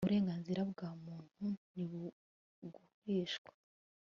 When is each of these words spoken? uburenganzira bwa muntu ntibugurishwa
uburenganzira 0.03 0.61
bwa 0.71 0.89
muntu 1.03 1.45
ntibugurishwa 1.71 3.51